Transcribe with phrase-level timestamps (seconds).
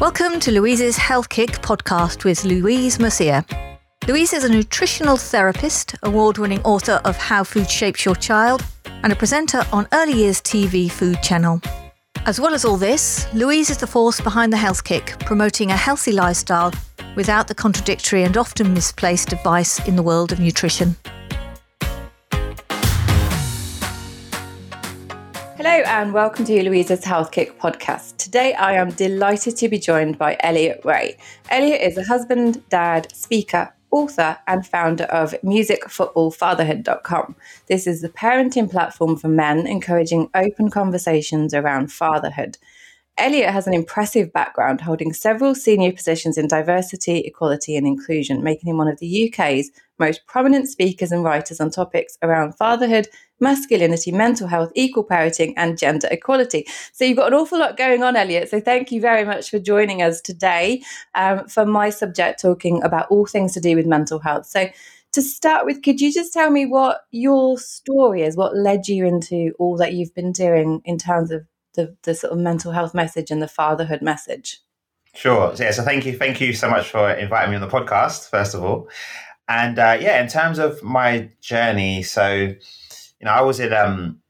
[0.00, 3.44] Welcome to Louise's Health Kick podcast with Louise Mercier.
[4.08, 9.12] Louise is a nutritional therapist, award winning author of How Food Shapes Your Child, and
[9.12, 11.60] a presenter on Early Years TV Food Channel.
[12.24, 15.76] As well as all this, Louise is the force behind the Health Kick, promoting a
[15.76, 16.72] healthy lifestyle
[17.14, 20.96] without the contradictory and often misplaced advice in the world of nutrition.
[25.62, 28.16] Hello and welcome to Louise's Health Kick podcast.
[28.16, 31.18] Today I am delighted to be joined by Elliott Rae.
[31.50, 37.36] Elliott is a husband, dad, speaker, author, and founder of musicfootballfatherhood.com.
[37.66, 42.56] This is the parenting platform for men encouraging open conversations around fatherhood.
[43.20, 48.70] Elliott has an impressive background holding several senior positions in diversity, equality, and inclusion, making
[48.70, 54.10] him one of the UK's most prominent speakers and writers on topics around fatherhood, masculinity,
[54.10, 56.66] mental health, equal parenting, and gender equality.
[56.94, 58.48] So you've got an awful lot going on, Elliott.
[58.48, 60.82] So thank you very much for joining us today
[61.14, 64.46] um, for my subject, talking about all things to do with mental health.
[64.46, 64.70] So
[65.12, 68.36] to start with, could you just tell me what your story is?
[68.36, 72.32] What led you into all that you've been doing in terms of the, the sort
[72.32, 74.60] of mental health message and the fatherhood message?
[75.14, 75.54] Sure.
[75.56, 75.70] So, yeah.
[75.72, 78.30] So thank you, thank you so much for inviting me on the podcast.
[78.30, 78.88] First of all,
[79.48, 84.20] and uh, yeah, in terms of my journey, so you know, I was in um,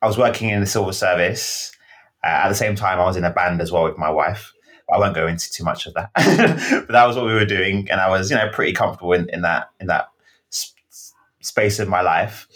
[0.00, 1.72] I was working in the civil service.
[2.24, 4.52] Uh, at the same time, I was in a band as well with my wife.
[4.90, 7.90] I won't go into too much of that, but that was what we were doing,
[7.90, 10.08] and I was, you know, pretty comfortable in, in that in that
[10.48, 10.80] sp-
[11.40, 12.48] space of my life.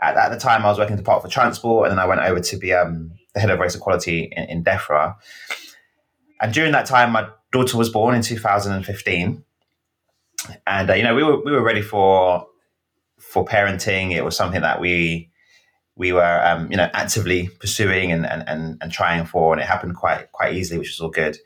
[0.00, 2.06] At, at, the time, I was working at the Department for Transport, and then I
[2.06, 5.14] went over to be um, the head of race equality in, in DEFRA.
[6.40, 9.44] And during that time, my daughter was born in 2015
[10.66, 12.46] and uh, you know we were we were ready for
[13.18, 14.12] for parenting.
[14.12, 15.30] It was something that we
[15.96, 19.66] we were um, you know actively pursuing and, and and and trying for, and it
[19.66, 21.38] happened quite quite easily, which was all good.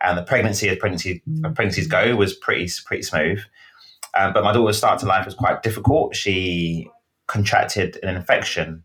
[0.00, 1.22] And the pregnancy as pregnancy
[1.54, 3.40] pregnancies go was pretty pretty smooth.
[4.14, 6.16] Um, but my daughter's start to life was quite difficult.
[6.16, 6.88] She
[7.26, 8.84] contracted an infection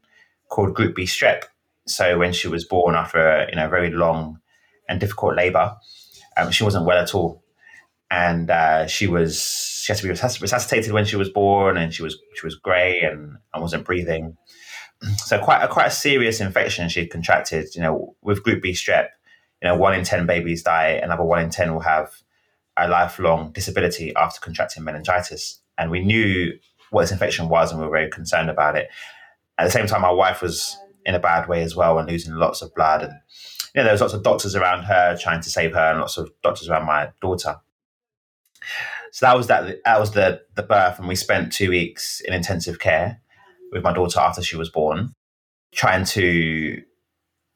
[0.50, 1.44] called Group B strep.
[1.88, 4.40] So when she was born after a you know very long
[4.88, 5.76] and difficult labour,
[6.38, 7.42] um, she wasn't well at all
[8.12, 12.04] and uh, she was she had to be resuscitated when she was born, and she
[12.04, 14.38] was she was grey and, and wasn't breathing.
[15.26, 17.74] So quite a quite a serious infection she contracted.
[17.74, 19.08] You know, with Group B strep,
[19.60, 22.12] you know, one in ten babies die, another one in ten will have
[22.78, 25.60] a lifelong disability after contracting meningitis.
[25.80, 26.52] And we knew
[26.92, 28.90] what this infection was, and we were very concerned about it.
[29.58, 32.36] At the same time, my wife was in a bad way as well, and losing
[32.36, 33.14] lots of blood, and
[33.74, 36.18] you know, there was lots of doctors around her trying to save her, and lots
[36.18, 37.58] of doctors around my daughter.
[39.12, 39.84] So that was that.
[39.86, 43.22] That was the the birth, and we spent two weeks in intensive care
[43.72, 45.14] with my daughter after she was born,
[45.74, 46.22] trying to,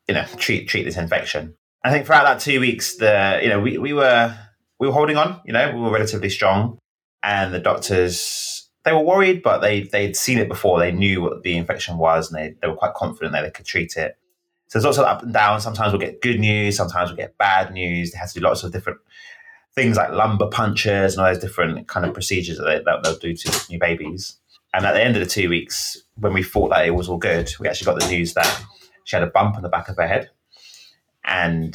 [0.08, 1.56] you know, treat treat this infection.
[1.84, 4.38] I think throughout that two weeks, the you know we we were
[4.80, 5.42] we were holding on.
[5.46, 6.80] You know, we were relatively strong,
[7.24, 8.45] and the doctors
[8.86, 10.80] they were worried, but they they'd seen it before.
[10.80, 13.66] They knew what the infection was, and they they were quite confident that they could
[13.66, 14.18] treat it.
[14.68, 15.60] So there's lots of up and down.
[15.62, 18.12] Sometimes we'll get good news, sometimes we'll get bad news.
[18.12, 19.00] They had to do lots of different
[19.74, 23.18] things like lumbar punctures and all those different kind of procedures that, they, that they'll
[23.18, 24.38] do to new babies.
[24.74, 27.18] And at the end of the two weeks, when we thought that it was all
[27.18, 28.64] good, we actually got the news that
[29.04, 30.30] she had a bump on the back of her head.
[31.26, 31.74] And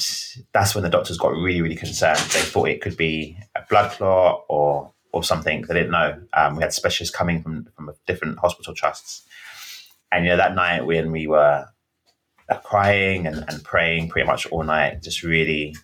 [0.52, 2.18] that's when the doctors got really, really concerned.
[2.18, 5.62] They thought it could be a blood clot or or something.
[5.62, 6.20] They didn't know.
[6.32, 9.22] Um, we had specialists coming from from different hospital trusts,
[10.12, 11.66] and you know that night when we were
[12.64, 15.74] crying and, and praying pretty much all night, just really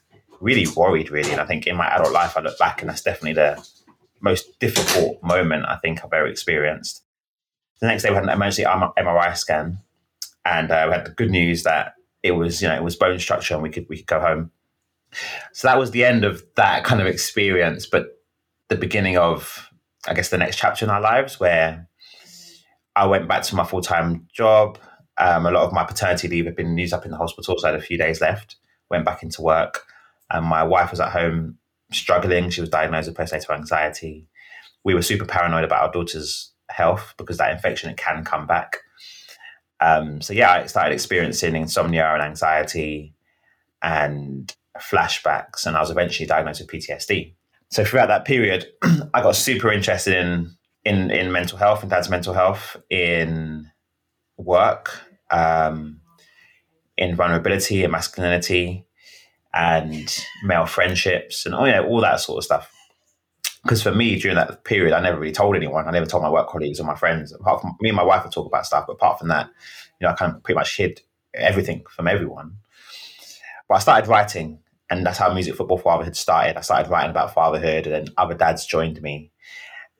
[0.41, 1.33] really worried, really.
[1.33, 3.67] And I think in my adult life, I look back and that's definitely the
[4.21, 7.03] most difficult moment I think I've ever experienced.
[7.81, 9.79] The next day, we had an emergency MRI scan,
[10.45, 13.19] and uh, we had the good news that it was, you know, it was bone
[13.19, 14.51] structure, and we could we could go home.
[15.53, 18.16] So that was the end of that kind of experience, but
[18.69, 19.71] the beginning of,
[20.07, 21.89] I guess, the next chapter in our lives, where
[22.95, 24.79] I went back to my full time job.
[25.19, 27.67] Um, a lot of my paternity leave had been used up in the hospital, so
[27.67, 28.57] I had a few days left.
[28.91, 29.87] Went back into work
[30.31, 31.59] and my wife was at home
[31.93, 32.51] struggling.
[32.51, 34.29] She was diagnosed with postnatal anxiety.
[34.85, 38.79] We were super paranoid about our daughter's health because that infection it can come back.
[39.81, 43.15] Um, so yeah, I started experiencing insomnia and anxiety
[43.83, 47.35] and flashbacks, and I was eventually diagnosed with PTSD.
[47.71, 48.67] So throughout that period,
[49.15, 53.71] I got super interested in in in mental health and dad's mental health, in
[54.37, 56.01] work, um,
[56.97, 58.87] in vulnerability and masculinity,
[59.53, 62.71] and male friendships and oh, know, all that sort of stuff.
[63.63, 65.89] Because for me, during that period, I never really told anyone.
[65.89, 67.33] I never told my work colleagues or my friends.
[67.33, 69.49] Apart from me and my wife would talk about stuff, but apart from that,
[70.01, 71.01] you know, I kind of pretty much hid
[71.35, 72.59] everything from everyone.
[73.69, 74.61] But I started writing,
[74.91, 76.57] and that's how Music Football Fatherhood started.
[76.57, 79.33] I started writing about fatherhood, and then other dads joined me.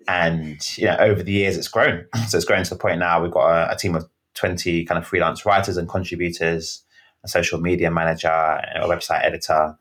[0.09, 2.07] And you know, over the years, it's grown.
[2.29, 4.99] So it's grown to the point now we've got a, a team of twenty kind
[4.99, 6.83] of freelance writers and contributors,
[7.25, 9.77] a social media manager, a website editor,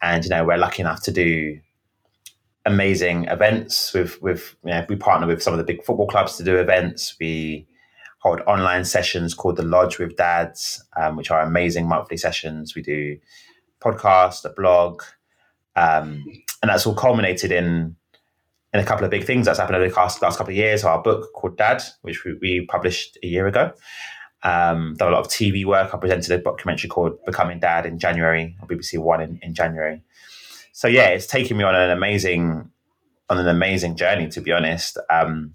[0.00, 1.60] and you know, we're lucky enough to do
[2.64, 3.92] amazing events.
[3.92, 6.56] With with you know, we partner with some of the big football clubs to do
[6.56, 7.16] events.
[7.20, 7.66] We
[8.20, 12.74] hold online sessions called the Lodge with Dads, um, which are amazing monthly sessions.
[12.74, 13.18] We do
[13.84, 15.02] podcast, a blog,
[15.76, 16.24] um,
[16.62, 17.96] and that's all culminated in
[18.74, 20.82] in a couple of big things that's happened over the last, last couple of years.
[20.82, 23.72] Our book called Dad, which we, we published a year ago.
[24.42, 25.94] Um, done a lot of TV work.
[25.94, 30.02] I presented a documentary called Becoming Dad in January on BBC One in, in January.
[30.72, 32.68] So yeah, it's taken me on an amazing
[33.30, 34.98] on an amazing journey to be honest.
[35.08, 35.52] Um,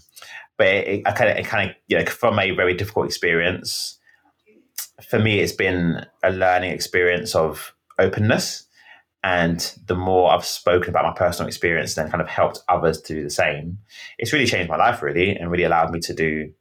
[0.57, 3.97] but it, I kind of, kind of, you know, from a very difficult experience,
[5.07, 8.65] for me, it's been a learning experience of openness.
[9.21, 13.15] And the more I've spoken about my personal experience, then kind of helped others to
[13.15, 13.79] do the same,
[14.17, 16.51] it's really changed my life, really, and really allowed me to do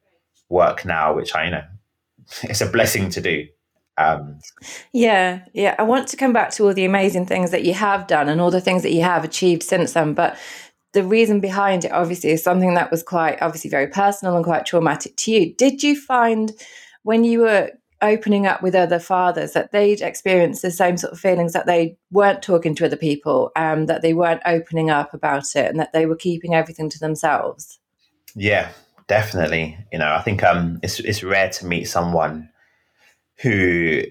[0.49, 1.64] work now, which I, you know,
[2.43, 3.46] it's a blessing to do.
[3.96, 4.38] Um,
[4.93, 5.75] yeah, yeah.
[5.79, 8.41] I want to come back to all the amazing things that you have done and
[8.41, 10.14] all the things that you have achieved since then.
[10.14, 10.38] But
[10.93, 14.67] the reason behind it, obviously, is something that was quite, obviously, very personal and quite
[14.67, 15.55] traumatic to you.
[15.55, 16.52] Did you find
[17.02, 21.18] when you were opening up with other fathers that they'd experienced the same sort of
[21.18, 25.56] feelings that they weren't talking to other people um, that they weren't opening up about
[25.56, 27.78] it and that they were keeping everything to themselves.
[28.34, 28.70] Yeah
[29.08, 29.76] definitely.
[29.90, 32.50] You know i think um, it's, it's rare to meet someone
[33.40, 34.02] who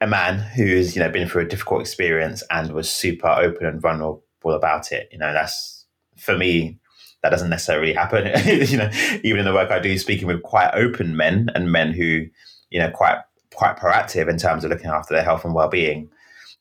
[0.00, 3.80] a man who's you know been through a difficult experience and was super open and
[3.80, 5.08] vulnerable about it.
[5.10, 5.86] You know that's
[6.18, 6.78] for me
[7.22, 8.30] that doesn't necessarily happen.
[8.44, 8.90] You know
[9.22, 12.26] even in the work i do speaking with quite open men and men who
[12.74, 13.18] you know, quite
[13.54, 16.10] quite proactive in terms of looking after their health and well-being.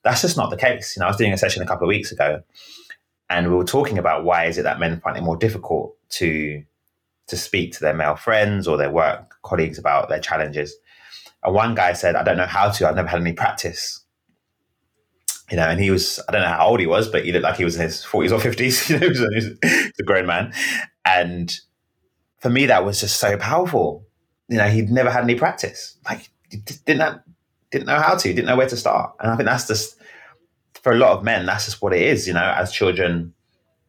[0.03, 0.95] That's just not the case.
[0.95, 2.43] You know, I was doing a session a couple of weeks ago,
[3.31, 6.63] and we were talking about why is it that men find it more difficult to
[7.27, 10.75] to speak to their male friends or their work colleagues about their challenges.
[11.41, 12.87] And one guy said, "I don't know how to.
[12.87, 14.01] I've never had any practice."
[15.49, 17.43] You know, and he was, I don't know how old he was, but he looked
[17.43, 18.89] like he was in his 40s or 50s.
[18.89, 19.49] You know, he
[19.89, 20.53] was a grown man.
[21.05, 21.53] And
[22.39, 24.07] for me, that was just so powerful
[24.49, 25.97] you know, he'd never had any practice.
[26.05, 27.21] Like, didn't have,
[27.71, 29.13] didn't know how to, didn't know where to start.
[29.19, 29.97] And I think that's just
[30.83, 32.27] for a lot of men, that's just what it is.
[32.27, 33.33] You know, as children,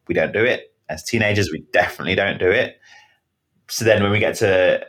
[0.07, 0.73] we don't do it.
[0.89, 2.79] As teenagers, we definitely don't do it.
[3.67, 4.85] So then, when we get to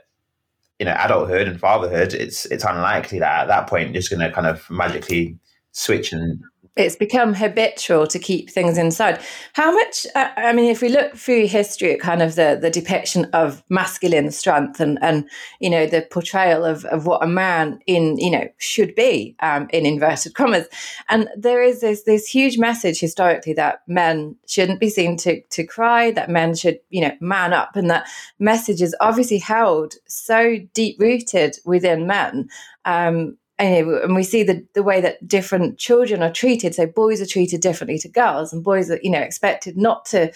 [0.78, 4.20] you know adulthood and fatherhood, it's it's unlikely that at that point you're just going
[4.20, 5.38] to kind of magically
[5.72, 6.42] switch and
[6.76, 9.20] it's become habitual to keep things inside.
[9.54, 10.06] How much?
[10.14, 13.62] Uh, I mean, if we look through history at kind of the the depiction of
[13.70, 15.28] masculine strength and and
[15.58, 19.68] you know the portrayal of of what a man in you know should be um,
[19.72, 20.66] in inverted commas,
[21.08, 25.64] and there is this this huge message historically that men shouldn't be seen to to
[25.64, 28.06] cry, that men should you know man up, and that
[28.38, 32.48] message is obviously held so deep rooted within men.
[32.84, 36.74] Um, Eh, and we see the, the way that different children are treated.
[36.74, 40.30] So boys are treated differently to girls, and boys are, you know, expected not to,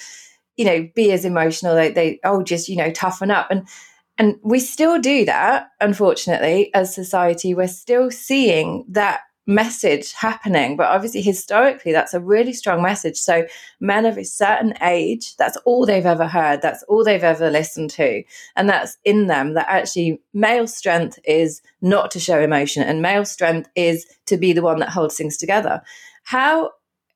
[0.56, 1.74] you know, be as emotional.
[1.74, 3.68] They, they oh, just you know, toughen up, and
[4.16, 5.68] and we still do that.
[5.80, 10.76] Unfortunately, as society, we're still seeing that message happening.
[10.76, 13.16] But obviously, historically, that's a really strong message.
[13.16, 13.46] So,
[13.80, 17.90] men of a certain age, that's all they've ever heard, that's all they've ever listened
[17.90, 18.22] to.
[18.56, 23.24] And that's in them that actually male strength is not to show emotion, and male
[23.24, 25.82] strength is to be the one that holds things together.
[26.24, 26.70] How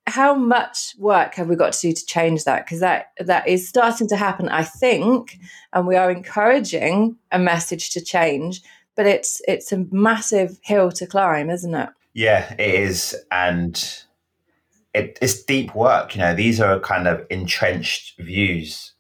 [0.07, 3.67] how much work have we got to do to change that because that that is
[3.67, 5.39] starting to happen i think
[5.73, 8.61] and we are encouraging a message to change
[8.97, 13.77] but it's it's a massive hill to climb isn't it yeah, it is, and
[14.95, 16.15] it, it's deep work.
[16.15, 18.93] You know, these are kind of entrenched views,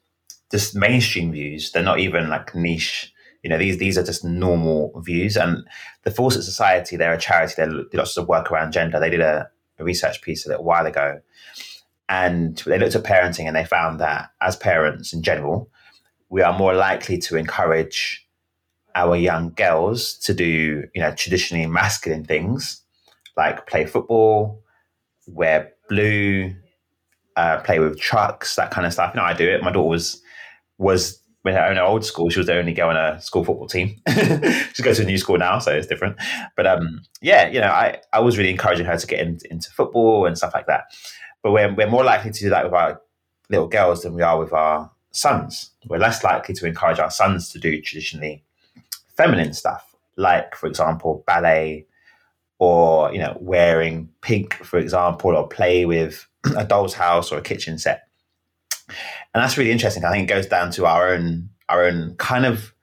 [0.51, 1.71] just mainstream views.
[1.71, 3.13] They're not even like niche.
[3.45, 5.37] You know, these these are just normal views.
[5.37, 5.65] And
[6.03, 7.55] the Fawcett Society, they're a charity.
[7.57, 8.99] They do lots of work around gender.
[8.99, 11.21] They did a, a research piece a little while ago,
[12.09, 15.71] and they looked at parenting, and they found that as parents in general,
[16.31, 18.27] we are more likely to encourage
[18.97, 22.84] our young girls to do, you know, traditionally masculine things
[23.37, 24.63] like play football,
[25.27, 26.55] wear blue,
[27.37, 29.15] uh, play with trucks, that kind of stuff.
[29.15, 29.63] You know, I do it.
[29.63, 30.23] My daughter was
[30.79, 33.67] was when her own old school, she was the only girl on a school football
[33.67, 34.01] team.
[34.73, 36.17] she goes to a new school now, so it's different.
[36.57, 39.71] But um, yeah, you know, I, I was really encouraging her to get in, into
[39.71, 40.85] football and stuff like that.
[41.43, 42.99] But we're, we're more likely to do that with our
[43.51, 45.71] little girls than we are with our sons.
[45.87, 48.43] We're less likely to encourage our sons to do traditionally
[49.15, 51.87] feminine stuff, like, for example, ballet,
[52.65, 57.43] or you know wearing pink for example or play with a doll's house or a
[57.43, 58.03] kitchen set.
[58.89, 62.45] And that's really interesting i think it goes down to our own our own kind
[62.45, 62.75] of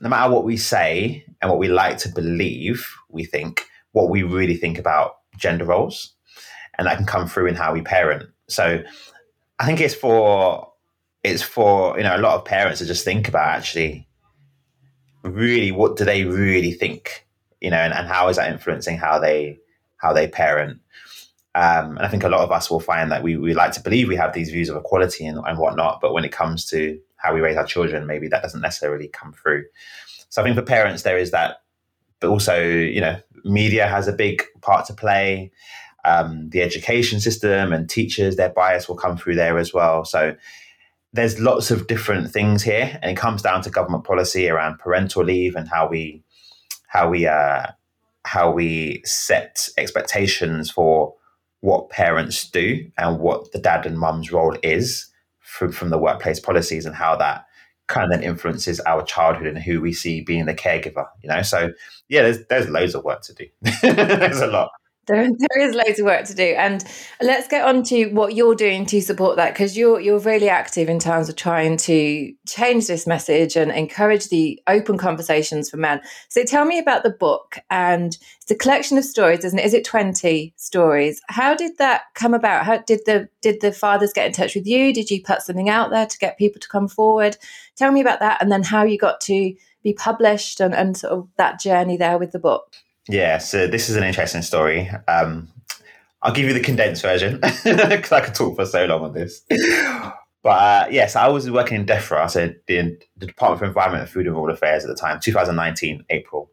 [0.00, 4.22] no matter what we say and what we like to believe we think what we
[4.22, 6.12] really think about gender roles.
[6.76, 8.28] And that can come through in how we parent.
[8.48, 8.82] So
[9.58, 10.70] i think it's for
[11.24, 14.06] it's for you know a lot of parents to just think about actually
[15.22, 17.25] really what do they really think
[17.60, 19.58] you know and, and how is that influencing how they
[19.96, 20.80] how they parent
[21.56, 23.80] um, and I think a lot of us will find that we, we like to
[23.80, 27.00] believe we have these views of equality and, and whatnot, but when it comes to
[27.16, 29.64] how we raise our children, maybe that doesn't necessarily come through.
[30.28, 31.62] So I think for parents, there is that,
[32.20, 35.50] but also, you know, media has a big part to play.
[36.04, 40.04] Um, the education system and teachers, their bias will come through there as well.
[40.04, 40.36] So
[41.14, 45.24] there's lots of different things here, and it comes down to government policy around parental
[45.24, 46.22] leave and how we
[46.96, 47.66] how we uh,
[48.24, 51.14] how we set expectations for
[51.60, 55.06] what parents do and what the dad and mum's role is
[55.40, 57.44] from, from the workplace policies and how that
[57.86, 61.42] kind of then influences our childhood and who we see being the caregiver you know?
[61.42, 61.70] So
[62.08, 63.46] yeah there's there's loads of work to do.
[63.82, 64.70] There's a lot
[65.06, 66.84] there, there is loads of work to do, and
[67.20, 70.88] let's get on to what you're doing to support that because you're you're really active
[70.88, 76.00] in terms of trying to change this message and encourage the open conversations for men.
[76.28, 79.64] So tell me about the book, and it's a collection of stories, isn't it?
[79.64, 81.20] Is it twenty stories?
[81.28, 82.66] How did that come about?
[82.66, 84.92] How did the did the fathers get in touch with you?
[84.92, 87.36] Did you put something out there to get people to come forward?
[87.76, 91.12] Tell me about that, and then how you got to be published and, and sort
[91.12, 92.74] of that journey there with the book.
[93.08, 94.90] Yeah, so this is an interesting story.
[95.06, 95.48] Um,
[96.22, 99.42] I'll give you the condensed version because I could talk for so long on this.
[100.42, 104.26] But uh, yes, I was working in DEFRA, so the, the Department for Environment, Food
[104.26, 106.50] and Rural Affairs at the time, 2019, April.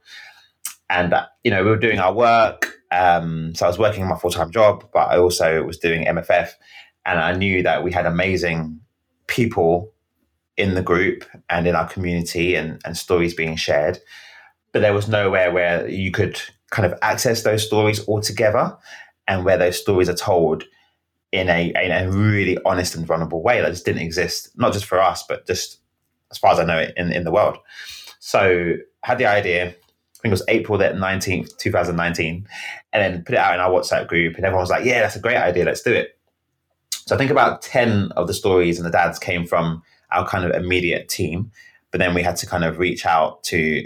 [0.89, 2.73] And, uh, you know, we were doing our work.
[2.91, 6.49] Um, so I was working my full time job, but I also was doing MFF.
[7.05, 8.79] And I knew that we had amazing
[9.27, 9.91] people
[10.57, 13.99] in the group and in our community and, and stories being shared
[14.73, 18.75] but there was nowhere where you could kind of access those stories altogether
[19.27, 20.63] and where those stories are told
[21.31, 24.85] in a, in a really honest and vulnerable way that just didn't exist, not just
[24.85, 25.79] for us, but just
[26.31, 27.57] as far as I know it in, in the world.
[28.19, 29.71] So had the idea, I
[30.21, 32.47] think it was April the 19th, 2019,
[32.91, 35.15] and then put it out in our WhatsApp group and everyone was like, yeah, that's
[35.15, 35.65] a great idea.
[35.65, 36.17] Let's do it.
[36.91, 40.45] So I think about 10 of the stories and the dads came from our kind
[40.45, 41.51] of immediate team,
[41.91, 43.85] but then we had to kind of reach out to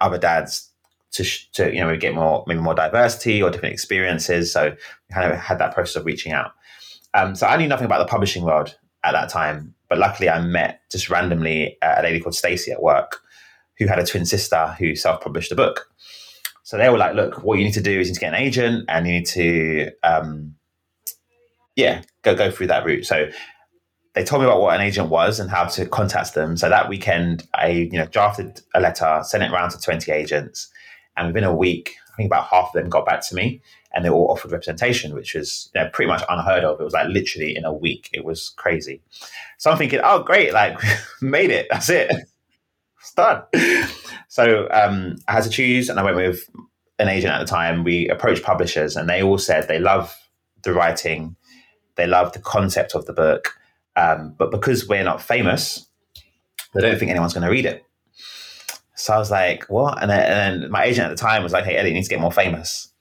[0.00, 0.70] other dads
[1.12, 4.52] to, to you know get more maybe more diversity or different experiences.
[4.52, 4.70] So
[5.08, 6.52] we kind of had that process of reaching out.
[7.14, 10.40] Um, so I knew nothing about the publishing world at that time, but luckily I
[10.40, 13.22] met just randomly a lady called Stacey at work
[13.78, 15.88] who had a twin sister who self-published a book.
[16.62, 18.34] So they were like, "Look, what you need to do is you need to get
[18.34, 20.56] an agent, and you need to, um,
[21.76, 23.28] yeah, go go through that route." So
[24.16, 26.56] they told me about what an agent was and how to contact them.
[26.56, 30.68] So that weekend, I you know drafted a letter, sent it around to twenty agents,
[31.16, 33.60] and within a week, I think about half of them got back to me,
[33.92, 36.80] and they all offered representation, which was you know, pretty much unheard of.
[36.80, 38.08] It was like literally in a week.
[38.14, 39.02] It was crazy.
[39.58, 40.78] So I'm thinking, oh great, like
[41.20, 41.66] made it.
[41.70, 42.10] That's it.
[42.98, 43.42] it's done.
[44.28, 46.48] So um, I had to choose, and I went with
[46.98, 47.84] an agent at the time.
[47.84, 50.16] We approached publishers, and they all said they love
[50.62, 51.36] the writing,
[51.96, 53.52] they love the concept of the book
[53.96, 55.86] um, but because we're not famous,
[56.74, 57.82] they don't think anyone's going to read it.
[58.94, 60.00] So I was like, what?
[60.00, 62.04] And then, and then, my agent at the time was like, hey, Ellie, you need
[62.04, 62.92] to get more famous.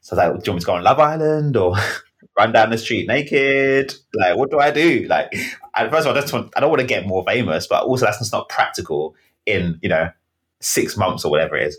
[0.00, 1.76] So I was like, do you want me to go on Love Island or
[2.38, 3.94] run down the street naked?
[4.14, 5.06] Like, what do I do?
[5.08, 7.84] Like, first of all, I, just want, I don't want to get more famous, but
[7.84, 9.14] also that's just not practical
[9.46, 10.10] in, you know,
[10.60, 11.78] six months or whatever it is.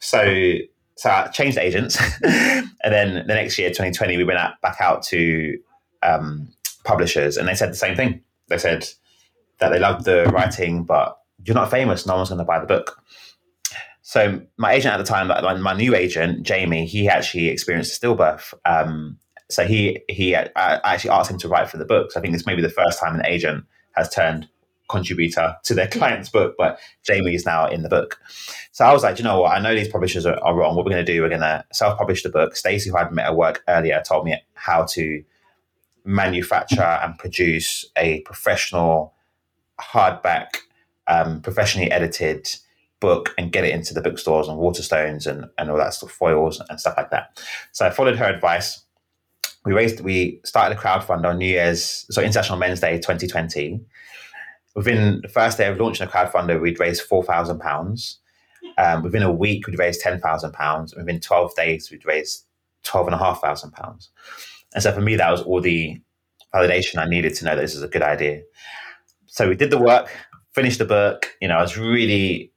[0.00, 0.56] So,
[0.96, 1.96] so I changed agents.
[2.22, 5.58] and then the next year, 2020, we went out, back out to
[6.02, 6.48] um,
[6.84, 8.22] publishers, and they said the same thing.
[8.48, 8.88] They said
[9.58, 12.06] that they loved the writing, but you're not famous.
[12.06, 13.02] No one's going to buy the book.
[14.02, 15.28] So my agent at the time,
[15.62, 18.54] my new agent Jamie, he actually experienced a stillbirth.
[18.64, 19.18] Um,
[19.48, 22.12] so he he I actually asked him to write for the book.
[22.12, 24.48] So I think this may be the first time an agent has turned
[24.88, 28.20] contributor to their client's book, but Jamie is now in the book.
[28.72, 29.52] So I was like, you know what?
[29.52, 30.74] I know these publishers are, are wrong.
[30.74, 32.56] What we're going to do, we're going to self-publish the book.
[32.56, 35.22] Stacey, who I'd met at work earlier, told me how to
[36.04, 39.14] manufacture and produce a professional
[39.80, 40.48] hardback,
[41.06, 42.48] um, professionally edited
[43.00, 46.62] book and get it into the bookstores and Waterstones and, and all that stuff, foils
[46.68, 47.42] and stuff like that.
[47.72, 48.82] So I followed her advice.
[49.64, 53.80] We raised, we started a crowdfund on New Year's, so International Men's Day 2020.
[54.76, 58.18] Within the first day of launching a crowdfunder, we'd raised four thousand um, pounds.
[59.02, 60.94] Within a week, we'd raised ten thousand pounds.
[60.94, 62.44] Within twelve days, we'd raised
[62.84, 64.10] twelve and a half thousand pounds.
[64.74, 66.00] And so for me, that was all the
[66.54, 68.42] validation I needed to know that this is a good idea.
[69.26, 70.10] So we did the work,
[70.52, 71.36] finished the book.
[71.40, 72.52] You know, I was really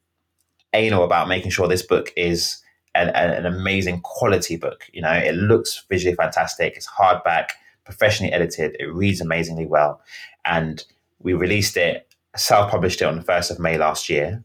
[0.73, 2.61] anal about making sure this book is
[2.95, 4.85] an, an, amazing quality book.
[4.91, 6.75] You know, it looks visually fantastic.
[6.75, 7.49] It's hardback,
[7.85, 8.75] professionally edited.
[8.79, 10.01] It reads amazingly well,
[10.45, 10.83] and
[11.19, 14.43] we released it, self-published it on the first of May last year.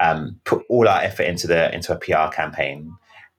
[0.00, 2.92] Um, put all our effort into the into a PR campaign,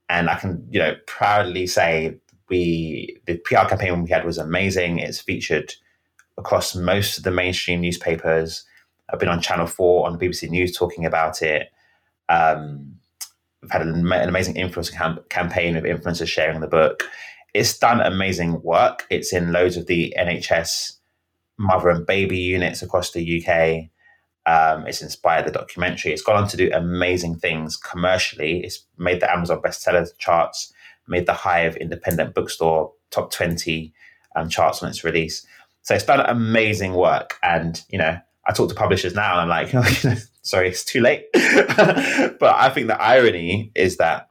[0.10, 2.18] and I can you know proudly say
[2.50, 5.00] we the PR campaign we had was amazing.
[5.00, 5.74] It's featured
[6.38, 8.64] across most of the mainstream newspapers.
[9.12, 11.72] I've been on Channel Four on the BBC News talking about it.
[12.30, 12.96] Um,
[13.62, 17.04] we've had an, an amazing influencer cam- campaign of influencers sharing the book.
[17.54, 19.06] It's done amazing work.
[19.10, 20.94] It's in loads of the NHS
[21.58, 23.90] mother and baby units across the UK.
[24.46, 26.14] Um, it's inspired the documentary.
[26.14, 28.62] It's gone on to do amazing things commercially.
[28.64, 30.74] It's made the Amazon bestseller charts,
[31.10, 33.94] made the Hive independent bookstore top 20
[34.36, 35.46] um, charts on its release.
[35.82, 37.38] So it's done amazing work.
[37.42, 41.26] And, you know, I talk to publishers now and I'm like, sorry, it's too late.
[41.34, 44.30] but I think the irony is that,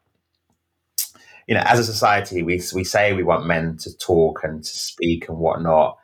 [1.47, 4.71] you know, as a society, we, we say we want men to talk and to
[4.71, 5.97] speak and whatnot.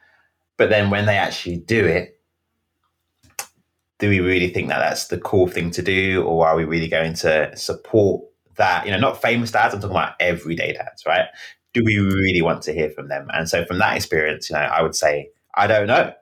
[0.56, 2.18] But then when they actually do it,
[3.98, 6.22] do we really think that that's the cool thing to do?
[6.24, 8.24] Or are we really going to support
[8.56, 8.86] that?
[8.86, 11.26] You know, not famous dads, I'm talking about everyday dads, right?
[11.72, 13.28] Do we really want to hear from them?
[13.32, 16.12] And so from that experience, you know, I would say, I don't know.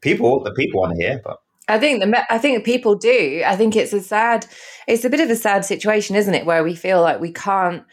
[0.00, 3.42] People, the people want to hear, but I think the I think people do.
[3.44, 4.46] I think it's a sad,
[4.86, 7.84] it's a bit of a sad situation, isn't it, where we feel like we can't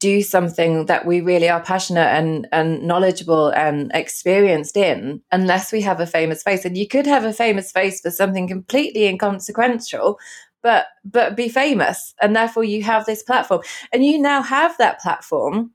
[0.00, 5.82] do something that we really are passionate and and knowledgeable and experienced in unless we
[5.82, 6.64] have a famous face.
[6.64, 10.18] And you could have a famous face for something completely inconsequential,
[10.62, 13.62] but but be famous, and therefore you have this platform,
[13.92, 15.72] and you now have that platform.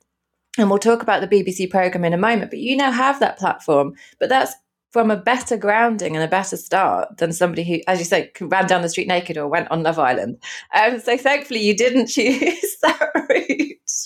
[0.58, 3.38] And we'll talk about the BBC program in a moment, but you now have that
[3.38, 3.94] platform.
[4.20, 4.54] But that's
[4.96, 8.66] from a better grounding and a better start than somebody who, as you say, ran
[8.66, 10.38] down the street naked or went on Love Island.
[10.74, 14.06] Um, so thankfully, you didn't choose that route.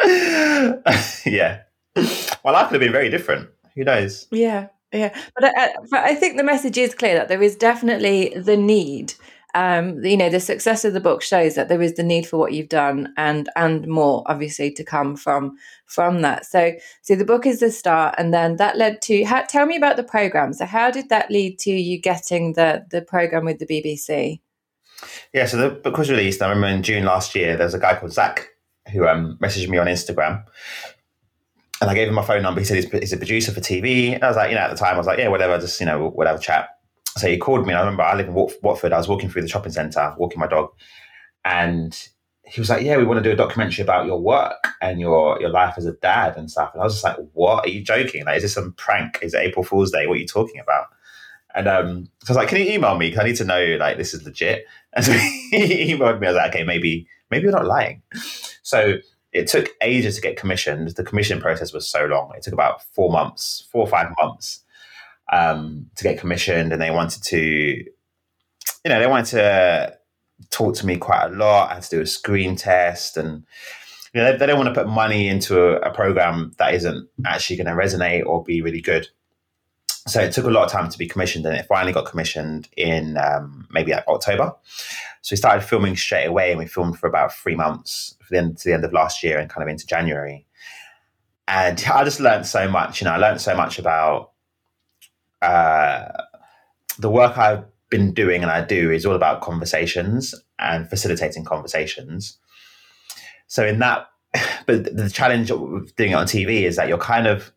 [1.26, 1.60] yeah.
[2.42, 3.50] Well, life could have been very different.
[3.74, 4.26] Who knows?
[4.30, 4.68] Yeah.
[4.90, 5.14] Yeah.
[5.34, 9.12] But I, but I think the message is clear that there is definitely the need
[9.56, 12.36] um, you know, the success of the book shows that there is the need for
[12.36, 16.44] what you've done and and more, obviously, to come from from that.
[16.44, 19.24] So, so the book is the start, and then that led to.
[19.24, 20.52] How, tell me about the program.
[20.52, 24.40] So, how did that lead to you getting the the program with the BBC?
[25.32, 26.42] Yeah, so the book was released.
[26.42, 28.46] I remember in June last year, there was a guy called Zach
[28.92, 30.44] who um, messaged me on Instagram.
[31.80, 32.60] And I gave him my phone number.
[32.60, 34.14] He said he's, he's a producer for TV.
[34.14, 35.78] And I was like, you know, at the time, I was like, yeah, whatever, just,
[35.78, 36.75] you know, whatever chat
[37.16, 37.72] so he called me.
[37.72, 38.92] I remember I live in Watford.
[38.92, 40.70] I was walking through the shopping centre, walking my dog,
[41.44, 42.08] and
[42.44, 45.40] he was like, "Yeah, we want to do a documentary about your work and your
[45.40, 47.66] your life as a dad and stuff." And I was just like, "What?
[47.66, 48.24] Are you joking?
[48.24, 49.18] Like, is this some prank?
[49.22, 50.06] Is it April Fool's Day?
[50.06, 50.86] What are you talking about?"
[51.54, 53.08] And um, so I was like, "Can you email me?
[53.08, 54.64] Because I need to know like this is legit."
[54.96, 56.26] And so he emailed me.
[56.26, 58.02] I was like, "Okay, maybe maybe you're not lying."
[58.62, 58.94] So
[59.32, 60.88] it took ages to get commissioned.
[60.88, 62.32] The commission process was so long.
[62.34, 64.62] It took about four months, four or five months
[65.32, 69.98] um, to get commissioned, and they wanted to, you know, they wanted to
[70.50, 71.70] talk to me quite a lot.
[71.70, 73.44] I had to do a screen test, and
[74.14, 77.08] you know, they, they don't want to put money into a, a program that isn't
[77.24, 79.08] actually going to resonate or be really good.
[80.06, 82.68] So it took a lot of time to be commissioned, and it finally got commissioned
[82.76, 84.54] in um, maybe like October.
[85.22, 88.38] So we started filming straight away, and we filmed for about three months, for the
[88.38, 90.46] end, to the end of last year, and kind of into January.
[91.48, 93.00] And I just learned so much.
[93.00, 94.30] You know, I learned so much about
[95.46, 96.24] uh,
[96.98, 102.38] the work I've been doing and I do is all about conversations and facilitating conversations.
[103.46, 104.08] So in that,
[104.66, 107.52] but the challenge of doing it on TV is that you're kind of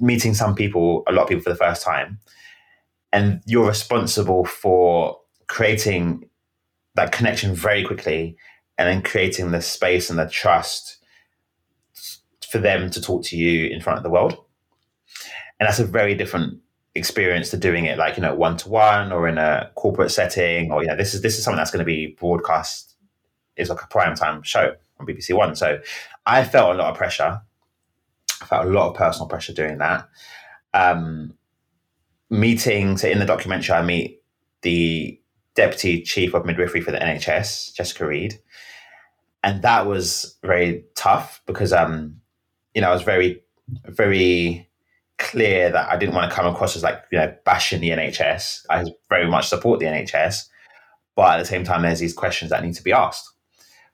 [0.00, 2.20] meeting some people, a lot of people for the first time,
[3.12, 6.28] and you're responsible for creating
[6.94, 8.36] that connection very quickly
[8.78, 10.98] and then creating the space and the trust
[12.48, 14.36] for them to talk to you in front of the world.
[15.58, 16.60] And that's a very different
[16.96, 20.70] experience to doing it like you know one to one or in a corporate setting
[20.70, 22.94] or you know this is this is something that's going to be broadcast
[23.56, 25.54] is like a prime time show on BBC One.
[25.56, 25.80] So
[26.26, 27.40] I felt a lot of pressure.
[28.42, 30.08] I felt a lot of personal pressure doing that.
[30.72, 31.34] Um,
[32.30, 34.22] meeting so in the documentary, I meet
[34.62, 35.20] the
[35.54, 38.40] deputy chief of midwifery for the NHS, Jessica Reed,
[39.42, 42.20] and that was very tough because um,
[42.74, 43.42] you know I was very
[43.86, 44.68] very
[45.18, 48.66] clear that I didn't want to come across as like, you know, bashing the NHS.
[48.70, 50.48] I very much support the NHS.
[51.16, 53.30] but at the same time, there's these questions that need to be asked.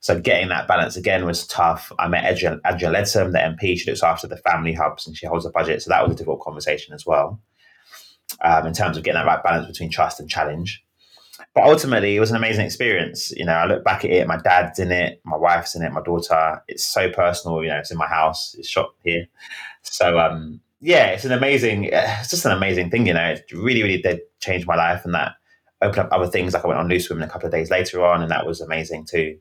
[0.00, 1.92] So getting that balance again was tough.
[1.98, 3.78] I met Andrea Leadsom, the MP.
[3.78, 5.82] She looks after the family hubs and she holds a budget.
[5.82, 7.38] So that was a difficult conversation as well,
[8.42, 10.82] um, in terms of getting that right balance between trust and challenge.
[11.54, 13.30] But ultimately, it was an amazing experience.
[13.32, 14.26] You know, I look back at it.
[14.26, 16.62] My dad's in it, my wife's in it, my daughter.
[16.66, 17.62] It's so personal.
[17.62, 18.54] You know, it's in my house.
[18.58, 19.26] It's shot here.
[19.82, 21.84] So um, yeah, it's an amazing.
[21.92, 23.06] It's just an amazing thing.
[23.06, 25.32] You know, it really, really did change my life, and that
[25.82, 26.54] opened up other things.
[26.54, 28.60] Like I went on Loose Women a couple of days later on, and that was
[28.60, 29.38] amazing too.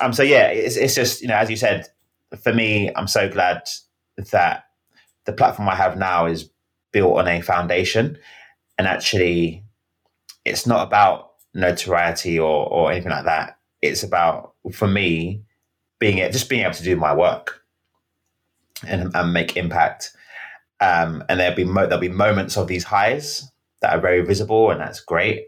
[0.00, 1.86] Um, so yeah, it's, it's just you know, as you said,
[2.42, 3.62] for me, I'm so glad
[4.32, 4.64] that
[5.24, 6.50] the platform I have now is
[6.92, 8.18] built on a foundation,
[8.78, 9.64] and actually,
[10.44, 13.58] it's not about notoriety or or anything like that.
[13.82, 15.42] It's about for me
[15.98, 17.62] being it just being able to do my work
[18.86, 20.12] and, and make impact.
[20.80, 24.70] Um, and there'll be mo- there'll be moments of these highs that are very visible,
[24.70, 25.46] and that's great.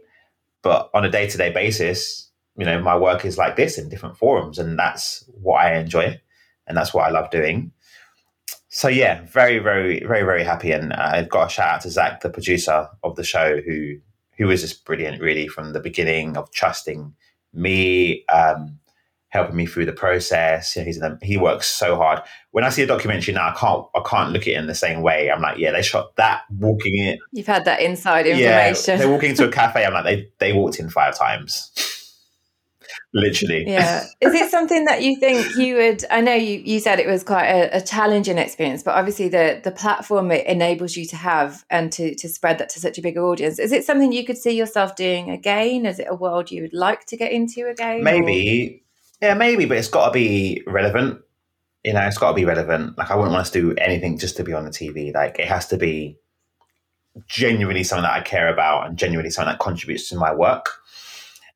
[0.63, 3.89] But on a day to day basis, you know, my work is like this in
[3.89, 6.21] different forums, and that's what I enjoy,
[6.67, 7.73] and that's what I love doing.
[8.69, 12.21] So yeah, very, very, very, very happy, and I've got a shout out to Zach,
[12.21, 13.97] the producer of the show, who
[14.37, 17.15] who was just brilliant, really, from the beginning of trusting
[17.55, 18.79] me, um,
[19.29, 20.77] helping me through the process.
[20.77, 22.21] You know, he's he works so hard.
[22.53, 24.75] When I see a documentary now, I can't I can't look at it in the
[24.75, 25.31] same way.
[25.31, 27.19] I'm like, yeah, they shot that walking in.
[27.33, 28.93] You've had that inside information.
[28.93, 29.85] Yeah, they're walking into a cafe.
[29.85, 31.73] I'm like, they they walked in five times
[33.13, 33.65] literally.
[33.67, 34.05] Yeah.
[34.21, 36.05] Is it something that you think you would?
[36.11, 39.61] I know you, you said it was quite a, a, challenging experience, but obviously the
[39.63, 43.03] the platform it enables you to have and to to spread that to such a
[43.03, 43.59] bigger audience.
[43.59, 45.87] Is it something you could see yourself doing again?
[45.87, 48.05] Is it a world you would like to get into again?
[48.05, 48.83] Maybe.
[48.83, 48.86] Or?
[49.21, 51.21] Yeah, maybe, but it's got to be relevant.
[51.85, 52.99] You know, it's got to be relevant.
[52.99, 55.15] Like, I wouldn't want us to do anything just to be on the TV.
[55.15, 56.19] Like, it has to be
[57.27, 60.69] genuinely something that I care about and genuinely something that contributes to my work.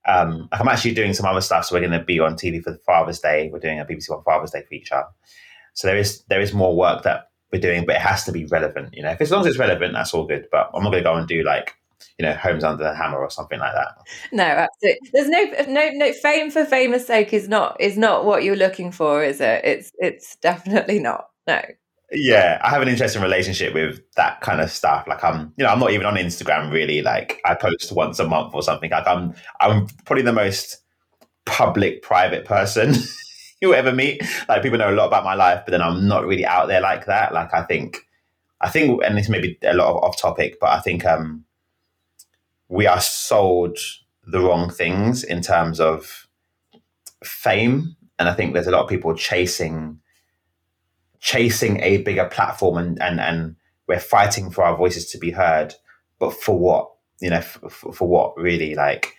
[0.07, 2.63] Um, like I'm actually doing some other stuff, so we're going to be on TV
[2.63, 3.51] for Father's Day.
[3.53, 5.05] We're doing a BBC One Father's Day feature,
[5.75, 8.47] so there is there is more work that we're doing, but it has to be
[8.47, 8.95] relevant.
[8.95, 10.47] You know, if as long as it's relevant, that's all good.
[10.51, 11.75] But I'm not going to go and do like
[12.19, 13.95] you know Homes Under the Hammer or something like that.
[14.33, 15.11] No, absolutely.
[15.13, 18.93] There's no no no fame for famous sake is not is not what you're looking
[18.93, 19.63] for, is it?
[19.65, 21.27] It's it's definitely not.
[21.47, 21.63] No
[22.13, 25.07] yeah, I have an interesting relationship with that kind of stuff.
[25.07, 27.03] Like I'm, you know, I'm not even on Instagram really.
[27.03, 28.91] Like I post once a month or something.
[28.91, 30.79] Like I'm, I'm probably the most
[31.47, 32.95] public, private person
[33.63, 34.23] you'll ever meet.
[34.49, 36.81] Like people know a lot about my life, but then I'm not really out there
[36.81, 37.33] like that.
[37.33, 37.99] Like I think,
[38.61, 41.45] I think, and this may be a lot of off topic, but I think um,
[42.71, 43.77] we are sold
[44.25, 46.29] the wrong things in terms of
[47.23, 49.99] fame, and I think there's a lot of people chasing
[51.19, 53.57] chasing a bigger platform and and and
[53.87, 55.75] we're fighting for our voices to be heard.
[56.19, 56.91] But for what?
[57.21, 58.75] You know for, for what really?
[58.75, 59.17] Like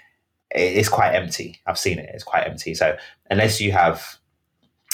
[0.49, 1.61] it's quite empty.
[1.67, 2.09] I've seen it.
[2.13, 2.73] It's quite empty.
[2.73, 2.97] So
[3.29, 4.17] unless you have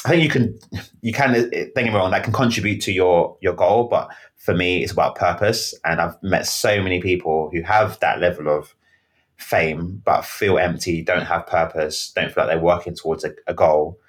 [0.05, 0.57] i think you can
[1.01, 4.53] you can don't get me wrong that can contribute to your your goal but for
[4.53, 8.75] me it's about purpose and i've met so many people who have that level of
[9.37, 13.53] fame but feel empty don't have purpose don't feel like they're working towards a, a
[13.53, 13.99] goal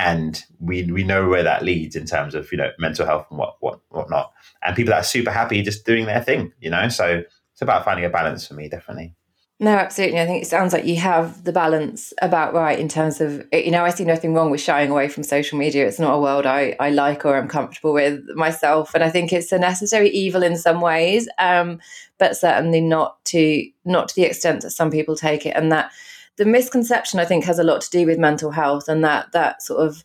[0.00, 3.38] and we we know where that leads in terms of you know mental health and
[3.38, 4.32] what what whatnot.
[4.62, 6.88] And people that are super happy just doing their thing, you know.
[6.88, 9.14] So it's about finding a balance for me, definitely.
[9.62, 10.18] No, absolutely.
[10.18, 13.70] I think it sounds like you have the balance about right in terms of, you
[13.70, 15.86] know, I see nothing wrong with shying away from social media.
[15.86, 18.94] It's not a world I, I like or I'm comfortable with myself.
[18.94, 21.78] And I think it's a necessary evil in some ways, um,
[22.16, 25.54] but certainly not to not to the extent that some people take it.
[25.54, 25.92] And that
[26.36, 29.60] the misconception I think has a lot to do with mental health and that that
[29.60, 30.02] sort of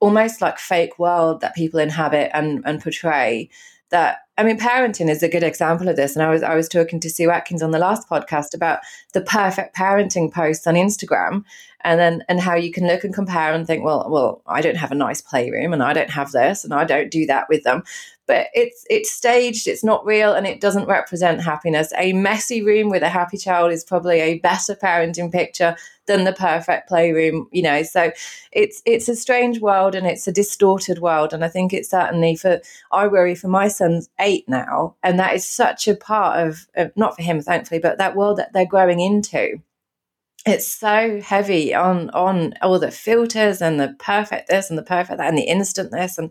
[0.00, 3.50] almost like fake world that people inhabit and and portray
[3.90, 6.68] that I mean parenting is a good example of this and I was I was
[6.68, 8.80] talking to Sue Atkins on the last podcast about
[9.12, 11.44] the perfect parenting posts on Instagram
[11.82, 14.76] and then and how you can look and compare and think well well I don't
[14.76, 17.62] have a nice playroom and I don't have this and I don't do that with
[17.64, 17.82] them
[18.32, 21.92] but it's it's staged it's not real and it doesn't represent happiness.
[21.98, 26.32] A messy room with a happy child is probably a better parenting picture than the
[26.32, 27.82] perfect playroom you know?
[27.82, 28.10] So
[28.50, 32.34] it's it's a strange world and it's a distorted world and i think it's certainly
[32.34, 36.66] for i worry for my son's eight now and that is such a part of,
[36.74, 39.60] of not for him thankfully but that world that they're growing into
[40.44, 45.18] it's so heavy on on all the filters and the perfect this and the perfect
[45.18, 46.30] that and the instant this and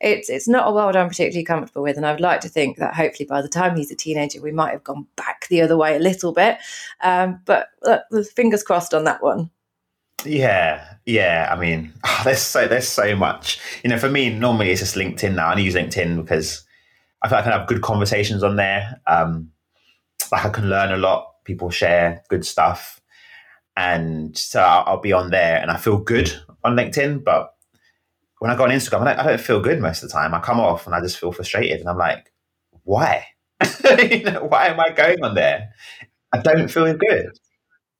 [0.00, 2.76] it's it's not a world I'm particularly comfortable with and I would like to think
[2.78, 5.76] that hopefully by the time he's a teenager we might have gone back the other
[5.76, 6.58] way a little bit.
[7.02, 7.68] Um, but
[8.34, 9.50] fingers crossed on that one.
[10.24, 13.58] Yeah yeah I mean oh, there's so there's so much.
[13.82, 16.64] You know for me normally it's just LinkedIn now I use LinkedIn because
[17.22, 19.00] I feel I can have good conversations on there.
[19.08, 19.50] Um,
[20.30, 21.44] like I can learn a lot.
[21.44, 22.97] People share good stuff
[23.78, 27.22] and so I'll, be on there, and I feel good on LinkedIn.
[27.22, 27.54] But
[28.40, 30.34] when I go on Instagram, I don't, I don't, feel good most of the time.
[30.34, 32.32] I come off and I just feel frustrated, and I'm like,
[32.82, 33.24] why?
[34.10, 35.70] you know, why am I going on there?
[36.32, 37.38] I don't feel good.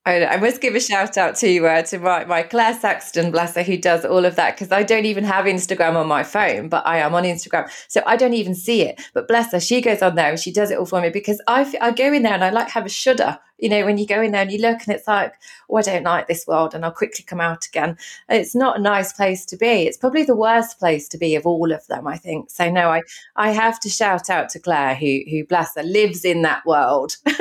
[0.06, 3.62] I, must give a shout out to uh, to my, my Claire Saxton, bless her,
[3.62, 6.87] who does all of that because I don't even have Instagram on my phone, but
[6.87, 9.02] I am on Instagram, so I don't even see it.
[9.12, 11.42] But bless her, she goes on there and she does it all for me because
[11.46, 14.06] I I go in there and I like have a shudder you know, when you
[14.06, 15.34] go in there and you look and it's like,
[15.68, 17.96] oh, I don't like this world and I'll quickly come out again.
[18.28, 19.66] It's not a nice place to be.
[19.66, 22.50] It's probably the worst place to be of all of them, I think.
[22.50, 23.02] So no, I,
[23.37, 27.16] I have to shout out to Claire, who who bless her, lives in that world,
[27.24, 27.37] does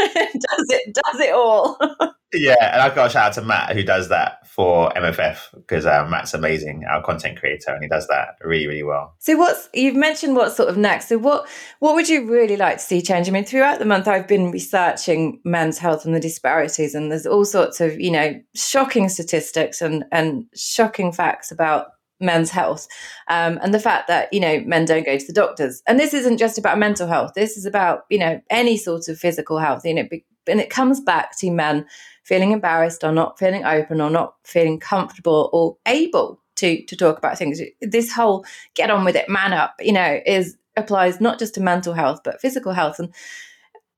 [0.69, 1.77] it does it all.
[2.33, 5.85] yeah, and I've got a shout out to Matt who does that for MFF because
[5.85, 9.15] uh, Matt's amazing, our content creator, and he does that really, really well.
[9.19, 11.07] So what's you've mentioned what's sort of next.
[11.07, 11.47] So what
[11.79, 13.29] what would you really like to see change?
[13.29, 16.95] I mean, throughout the month I've been researching men's health and the disparities.
[16.95, 21.87] And there's all sorts of, you know, shocking statistics and, and shocking facts about
[22.19, 22.87] men's health
[23.27, 26.15] um, and the fact that you know men don't go to the doctors and this
[26.15, 29.85] isn't just about mental health this is about you know any sort of physical health
[29.85, 30.07] you know
[30.47, 31.85] and it comes back to men
[32.23, 37.17] feeling embarrassed or not feeling open or not feeling comfortable or able to to talk
[37.17, 41.39] about things this whole get on with it man up you know is applies not
[41.39, 43.13] just to mental health but physical health and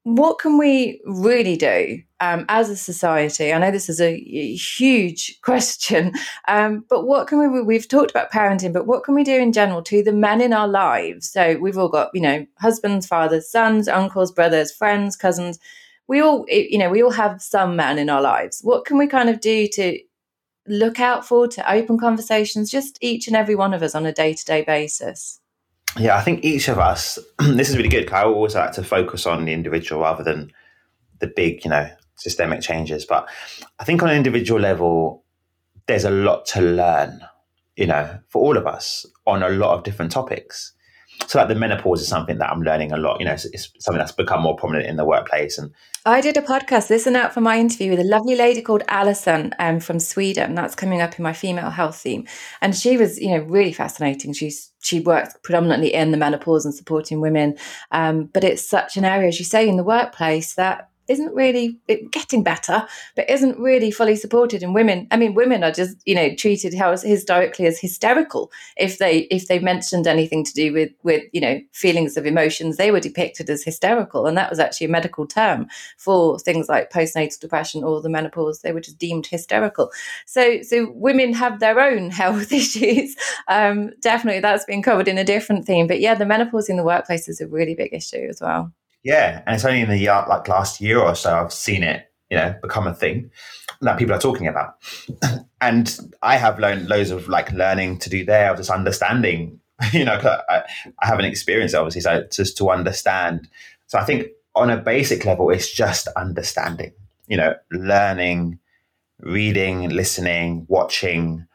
[0.03, 3.53] what can we really do um, as a society?
[3.53, 6.13] I know this is a, a huge question,
[6.47, 7.61] um, but what can we?
[7.61, 10.53] We've talked about parenting, but what can we do in general to the men in
[10.53, 11.29] our lives?
[11.29, 15.59] So we've all got, you know, husbands, fathers, sons, uncles, brothers, friends, cousins.
[16.09, 18.59] We all, you know, we all have some man in our lives.
[18.63, 19.99] What can we kind of do to
[20.67, 24.11] look out for, to open conversations, just each and every one of us on a
[24.11, 25.39] day to day basis?
[25.97, 28.11] yeah, I think each of us, this is really good.
[28.11, 30.51] I always like to focus on the individual rather than
[31.19, 33.05] the big, you know, systemic changes.
[33.05, 33.27] But
[33.79, 35.23] I think on an individual level,
[35.87, 37.21] there's a lot to learn,
[37.75, 40.73] you know, for all of us on a lot of different topics
[41.29, 43.19] so like the menopause is something that I'm learning a lot.
[43.19, 45.59] You know, it's, it's, something that's become more prominent in the workplace.
[45.59, 45.71] And
[46.03, 46.89] I did a podcast.
[46.89, 50.55] Listen out for my interview with a lovely lady called Alison um, from Sweden.
[50.55, 52.25] That's coming up in my female health theme,
[52.61, 54.33] and she was, you know, really fascinating.
[54.33, 57.57] She's she works predominantly in the menopause and supporting women,
[57.91, 61.79] um, but it's such an area, as you say, in the workplace that isn't really
[62.11, 64.63] getting better, but isn't really fully supported.
[64.63, 68.97] And women, I mean, women are just you know treated how historically as hysterical if
[68.97, 72.91] they if they mentioned anything to do with with you know feelings of emotions, they
[72.91, 75.67] were depicted as hysterical, and that was actually a medical term
[75.97, 78.61] for things like postnatal depression or the menopause.
[78.61, 79.91] They were just deemed hysterical.
[80.25, 83.15] So so women have their own health issues.
[83.47, 85.87] Um, definitely, that's been covered in a different theme.
[85.87, 88.71] But yeah, the menopause in the workplace is a really big issue as well.
[89.03, 92.37] Yeah, and it's only in the like last year or so I've seen it, you
[92.37, 93.31] know, become a thing
[93.81, 94.75] that people are talking about.
[95.61, 99.59] and I have learned loads of like learning to do there, of just understanding.
[99.93, 100.63] You know, I,
[101.01, 103.47] I haven't experienced it obviously, so just to understand.
[103.87, 106.91] So I think on a basic level, it's just understanding.
[107.27, 108.59] You know, learning,
[109.21, 111.47] reading, listening, watching.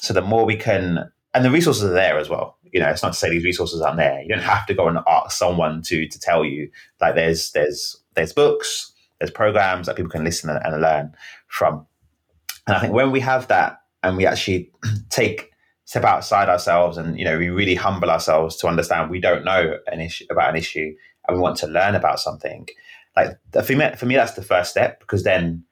[0.00, 3.02] So the more we can, and the resources are there as well you know, it's
[3.02, 4.22] not to say these resources aren't there.
[4.22, 6.70] You don't have to go and ask someone to to tell you.
[7.00, 11.14] Like there's there's there's books, there's programs that people can listen and, and learn
[11.48, 11.86] from.
[12.66, 14.72] And I think when we have that and we actually
[15.10, 15.52] take
[15.84, 19.76] step outside ourselves and you know we really humble ourselves to understand we don't know
[19.88, 20.94] an issue about an issue
[21.26, 22.66] and we want to learn about something
[23.16, 25.64] like for me, for me that's the first step because then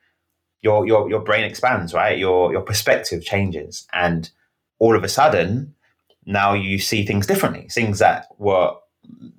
[0.62, 4.30] your your your brain expands right your your perspective changes and
[4.78, 5.74] all of a sudden
[6.26, 7.68] now you see things differently.
[7.70, 8.72] Things that were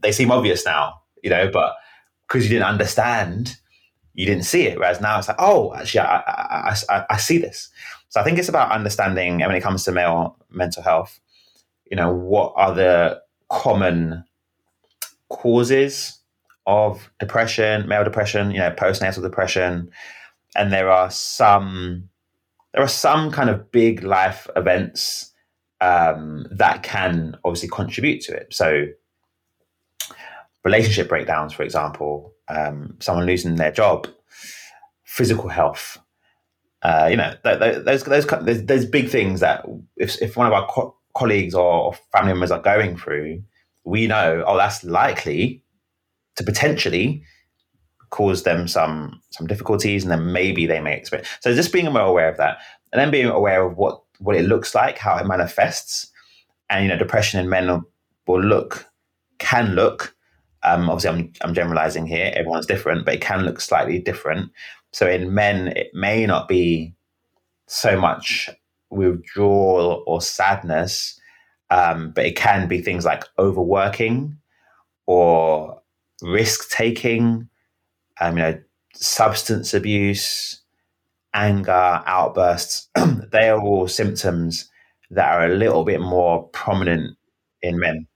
[0.02, 1.76] they seem obvious now, you know, but
[2.28, 3.58] because you didn't understand,
[4.14, 4.80] you didn't see it.
[4.80, 7.70] Whereas now it's like, oh, actually, I, I, I, I see this.
[8.10, 11.20] So I think it's about understanding, and when it comes to male mental health,
[11.90, 14.24] you know, what are the common
[15.30, 16.20] causes
[16.66, 19.90] of depression, male depression, you know, postnatal depression,
[20.56, 22.10] and there are some
[22.74, 25.31] there are some kind of big life events
[25.82, 28.54] um, that can obviously contribute to it.
[28.54, 28.88] So,
[30.64, 34.08] relationship breakdowns, for example, um, someone losing their job,
[35.04, 35.98] physical health.
[36.84, 39.64] Uh, you know, those, those, those, big things that
[39.98, 43.44] if, if one of our co- colleagues or family members are going through,
[43.84, 45.64] we know, oh, that's likely
[46.38, 47.24] to potentially
[48.10, 51.30] cause them some some difficulties, and then maybe they may experience.
[51.42, 52.58] So just being aware of that,
[52.92, 56.12] and then being aware of what what it looks like, how it manifests,
[56.70, 57.84] and you know, depression in men
[58.28, 58.86] will look
[59.42, 60.16] can look.
[60.64, 62.32] Um, obviously, I'm I'm generalizing here.
[62.36, 64.52] Everyone's different, but it can look slightly different.
[64.94, 66.94] So in men, it may not be
[67.68, 68.50] so much
[68.90, 71.20] withdrawal or sadness,
[71.70, 74.38] um, but it can be things like overworking
[75.08, 75.82] or
[76.22, 77.50] risk taking,
[78.20, 78.62] um, you know,
[78.94, 80.61] substance abuse,
[81.34, 82.90] anger, outbursts.
[83.32, 84.70] they are all symptoms
[85.12, 87.18] that are a little bit more prominent
[87.62, 88.08] in men.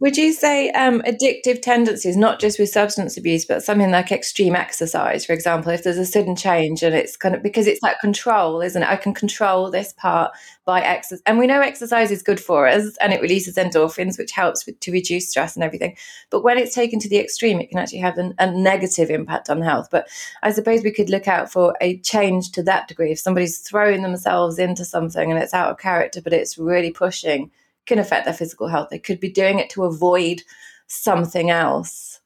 [0.00, 4.54] Would you say um, addictive tendencies, not just with substance abuse, but something like extreme
[4.54, 8.00] exercise, for example, if there's a sudden change and it's kind of because it's that
[8.00, 8.88] control, isn't it?
[8.88, 10.32] I can control this part
[10.64, 11.22] by exercise.
[11.26, 14.78] And we know exercise is good for us and it releases endorphins, which helps with,
[14.80, 15.96] to reduce stress and everything.
[16.30, 19.48] But when it's taken to the extreme, it can actually have an, a negative impact
[19.48, 19.88] on health.
[19.90, 20.08] But
[20.42, 23.12] I suppose we could look out for a change to that degree.
[23.12, 27.50] If somebody's throwing themselves into something and it's out of character, but it's really pushing
[27.86, 28.88] can affect their physical health.
[28.90, 30.42] They could be doing it to avoid
[30.86, 32.20] something else.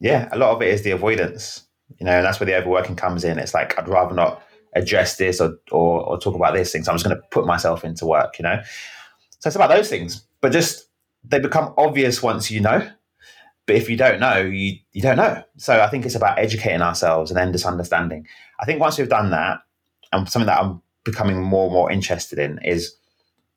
[0.00, 1.64] Yeah, a lot of it is the avoidance,
[1.98, 3.38] you know, and that's where the overworking comes in.
[3.38, 4.42] It's like, I'd rather not
[4.74, 6.84] address this or, or, or talk about this thing.
[6.84, 8.60] So I'm just going to put myself into work, you know?
[9.40, 10.86] So it's about those things, but just
[11.24, 12.88] they become obvious once you know.
[13.66, 15.42] But if you don't know, you, you don't know.
[15.56, 18.26] So I think it's about educating ourselves and then just understanding.
[18.58, 19.60] I think once we've done that,
[20.12, 22.94] and something that I'm becoming more and more interested in is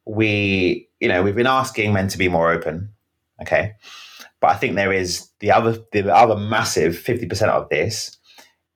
[0.06, 2.94] we, you know, we've been asking men to be more open,
[3.42, 3.74] okay,
[4.40, 8.18] but I think there is the other the other massive fifty percent of this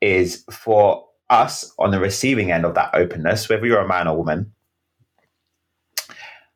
[0.02, 4.18] is for us on the receiving end of that openness, whether you're a man or
[4.18, 4.52] woman.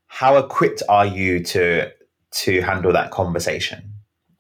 [0.08, 1.90] How equipped are you to
[2.44, 3.94] to handle that conversation?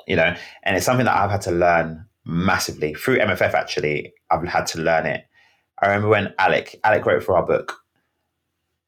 [0.07, 3.53] You know, and it's something that I've had to learn massively through MFF.
[3.53, 5.23] Actually, I've had to learn it.
[5.81, 7.77] I remember when Alec Alec wrote for our book,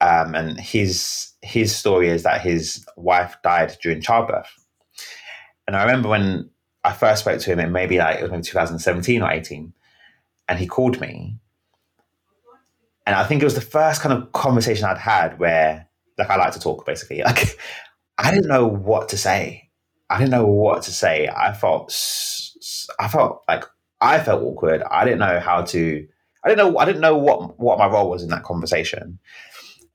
[0.03, 4.51] um, and his his story is that his wife died during childbirth.
[5.65, 6.49] And I remember when
[6.83, 9.73] I first spoke to him, it maybe like it was maybe 2017 or 18,
[10.49, 11.37] and he called me.
[13.07, 15.87] And I think it was the first kind of conversation I'd had where,
[16.17, 17.23] like, I like to talk basically.
[17.25, 17.57] Like,
[18.17, 19.69] I didn't know what to say.
[20.09, 21.27] I didn't know what to say.
[21.27, 21.91] I felt,
[22.99, 23.63] I felt like
[24.01, 24.83] I felt awkward.
[24.83, 26.07] I didn't know how to.
[26.43, 26.77] I didn't know.
[26.77, 29.19] I didn't know what what my role was in that conversation.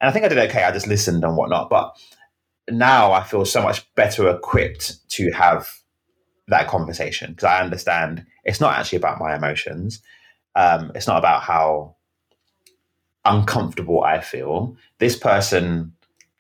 [0.01, 0.65] And I think I did okay.
[0.65, 1.71] I just listened and whatnot.
[1.71, 1.97] But
[2.71, 5.69] now I feel so much better equipped to have
[6.49, 10.03] that conversation because I understand it's not actually about my emotions.
[10.55, 11.97] Um, it's not about how
[13.25, 14.77] uncomfortable I feel.
[14.99, 15.93] This person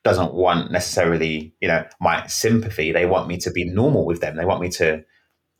[0.04, 2.92] doesn't want necessarily, you know, my sympathy.
[2.92, 4.36] They want me to be normal with them.
[4.36, 5.04] They want me to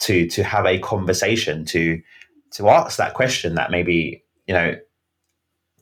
[0.01, 2.01] to to have a conversation, to
[2.53, 4.77] to ask that question that maybe, you know,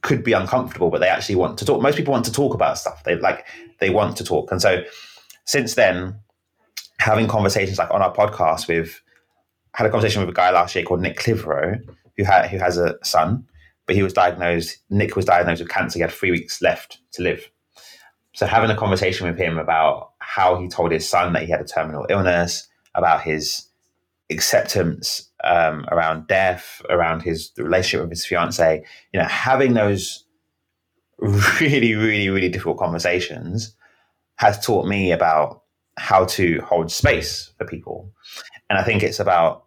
[0.07, 1.83] could be uncomfortable, but they actually want to talk.
[1.83, 3.03] Most people want to talk about stuff.
[3.05, 3.47] They like
[3.81, 4.85] they want to talk, and so
[5.45, 6.19] since then,
[6.99, 9.03] having conversations like on our podcast with
[9.75, 11.81] had a conversation with a guy last year called Nick Clitheroe,
[12.17, 13.45] who had who has a son,
[13.85, 14.79] but he was diagnosed.
[14.91, 15.99] Nick was diagnosed with cancer.
[15.99, 17.51] He had three weeks left to live.
[18.33, 21.61] So having a conversation with him about how he told his son that he had
[21.61, 23.67] a terminal illness, about his
[24.31, 30.25] acceptance um, around death, around his relationship with his fiance, you know, having those
[31.19, 33.75] really, really, really difficult conversations
[34.37, 35.63] has taught me about
[35.97, 38.13] how to hold space for people.
[38.69, 39.65] And I think it's about,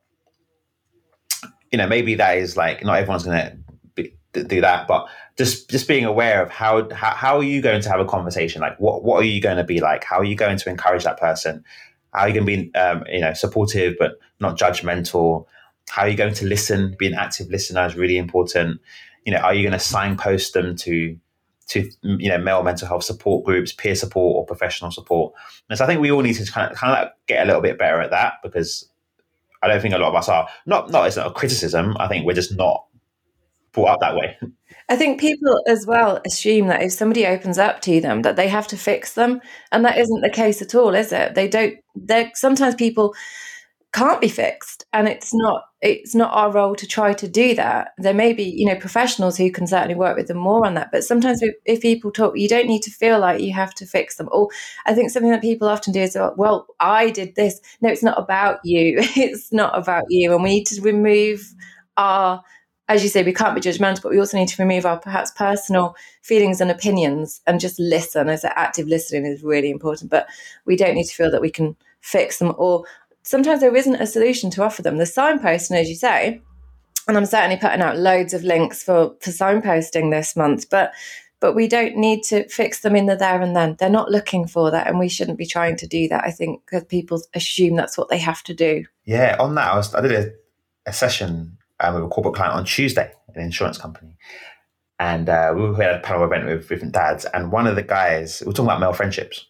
[1.71, 3.63] you know, maybe that is like not everyone's going
[3.95, 7.81] to do that, but just just being aware of how, how how are you going
[7.81, 8.61] to have a conversation?
[8.61, 10.03] Like, what what are you going to be like?
[10.03, 11.63] How are you going to encourage that person?
[12.13, 15.45] How are you going to be, um, you know, supportive but not judgmental?
[15.89, 16.95] How are you going to listen?
[16.97, 18.81] Be an active listener is really important.
[19.25, 21.17] You know, are you going to signpost them to
[21.67, 25.33] to you know male mental health support groups, peer support, or professional support?
[25.69, 27.45] And so I think we all need to kind of kind of like get a
[27.45, 28.89] little bit better at that because
[29.61, 31.95] I don't think a lot of us are not not it's not a criticism.
[31.99, 32.85] I think we're just not
[33.71, 34.37] brought up that way.
[34.89, 38.47] I think people as well assume that if somebody opens up to them that they
[38.47, 41.75] have to fix them and that isn't the case at all is it they don't
[41.95, 43.13] they sometimes people
[43.91, 44.85] can't be fixed.
[44.93, 47.93] And it's not it's not our role to try to do that.
[47.97, 50.91] There may be you know professionals who can certainly work with them more on that.
[50.91, 54.17] But sometimes if people talk you don't need to feel like you have to fix
[54.17, 54.29] them.
[54.31, 54.49] Or
[54.85, 57.59] i think something that people often do is oh, well i did this.
[57.81, 58.99] No it's not about you.
[59.15, 60.33] It's not about you.
[60.33, 61.53] And we need to remove
[61.97, 62.43] our
[62.89, 65.29] as you say, we can't be judgmental, but we also need to remove our perhaps
[65.29, 68.29] personal feelings and opinions and just listen.
[68.29, 70.25] As active listening is really important, but
[70.65, 72.85] we don't need to feel that we can fix them or
[73.23, 74.97] sometimes there isn't a solution to offer them.
[74.97, 76.41] The signposting, as you say,
[77.07, 80.93] and I'm certainly putting out loads of links for, for signposting this month, but
[81.41, 83.77] but we don't need to fix them in the there and then.
[83.79, 86.25] They're not looking for that, and we shouldn't be trying to do that.
[86.25, 88.83] I think because people assume that's what they have to do.
[89.05, 90.31] Yeah, on that, I, was, I did a,
[90.85, 94.17] a session um, with a corporate client on Tuesday, an insurance company.
[94.99, 98.41] and uh, we had a panel event with different dads, and one of the guys
[98.41, 99.45] we were talking about male friendships,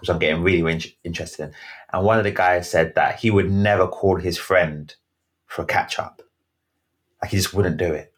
[0.00, 1.52] which I'm getting really, really interested in.
[1.94, 4.92] And one of the guys said that he would never call his friend
[5.46, 6.22] for a catch up,
[7.22, 8.12] like he just wouldn't do it,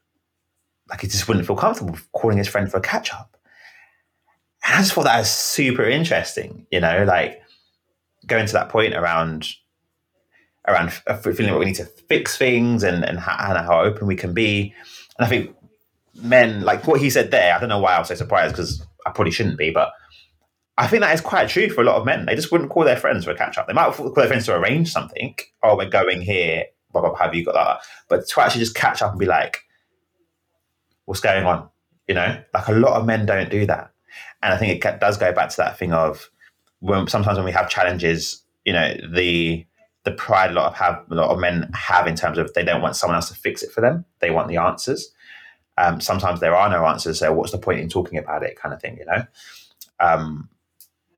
[0.89, 3.37] like he just wouldn't feel comfortable calling his friend for a catch up.
[4.65, 7.43] And I just thought that was super interesting, you know, like
[8.27, 9.47] going to that point around
[10.67, 14.07] around uh, feeling like we need to fix things and and how, and how open
[14.07, 14.75] we can be.
[15.19, 15.55] And I think
[16.15, 17.55] men like what he said there.
[17.55, 19.93] I don't know why I was so surprised because I probably shouldn't be, but
[20.79, 22.27] I think that is quite true for a lot of men.
[22.27, 23.67] They just wouldn't call their friends for a catch up.
[23.67, 25.35] They might call their friends to arrange something.
[25.63, 26.65] Oh, we're going here.
[26.93, 27.11] Blah blah.
[27.11, 27.81] blah have you got that?
[28.09, 29.61] But to actually just catch up and be like,
[31.07, 31.69] "What's going on?"
[32.09, 33.91] You know, like a lot of men don't do that,
[34.43, 36.31] and I think it does go back to that thing of
[36.81, 39.67] when sometimes when we have challenges, you know, the
[40.05, 42.65] the pride a lot of have a lot of men have in terms of they
[42.65, 44.05] don't want someone else to fix it for them.
[44.21, 45.11] They want the answers.
[45.79, 48.73] Um, sometimes there are no answers, so what's the point in talking about it, kind
[48.73, 49.25] of thing, you know?
[50.01, 50.49] Um,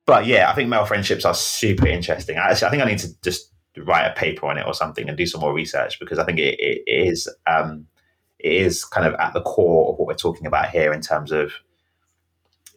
[0.09, 2.39] but yeah, I think male friendships are super interesting.
[2.39, 5.19] Actually, I think I need to just write a paper on it or something and
[5.19, 7.87] do some more research because I think it, it is um,
[8.39, 11.31] it is kind of at the core of what we're talking about here in terms
[11.31, 11.53] of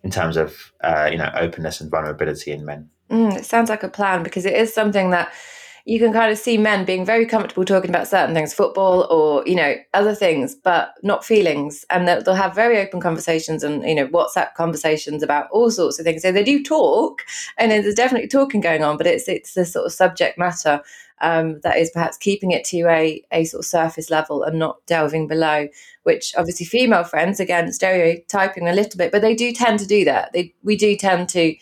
[0.04, 2.90] in terms of uh, you know openness and vulnerability in men.
[3.10, 5.34] Mm, it sounds like a plan because it is something that
[5.86, 9.44] you can kind of see men being very comfortable talking about certain things, football or
[9.48, 13.84] you know other things, but not feelings, and they'll, they'll have very open conversations and
[13.84, 16.22] you know WhatsApp conversations about all sorts of things.
[16.22, 17.24] So they do talk,
[17.58, 20.82] and there's definitely talking going on, but it's it's the sort of subject matter
[21.22, 24.86] um, that is perhaps keeping it to a a sort of surface level and not
[24.86, 25.68] delving below.
[26.04, 30.06] Which obviously female friends again stereotyping a little bit, but they do tend to do
[30.06, 30.34] that.
[30.34, 31.56] They we do tend to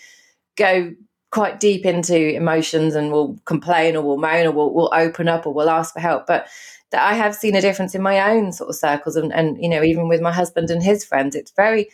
[0.56, 0.94] go
[1.32, 5.46] quite deep into emotions and will complain or will moan or will, will open up
[5.46, 6.26] or will ask for help.
[6.26, 6.48] But
[6.92, 9.70] that I have seen a difference in my own sort of circles and, and, you
[9.70, 11.90] know, even with my husband and his friends, it's very,